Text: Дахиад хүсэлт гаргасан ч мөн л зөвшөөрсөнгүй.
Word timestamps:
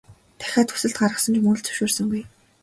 Дахиад 0.39 0.69
хүсэлт 0.71 0.95
гаргасан 0.99 1.33
ч 1.35 1.37
мөн 1.43 1.55
л 1.59 1.63
зөвшөөрсөнгүй. 1.65 2.23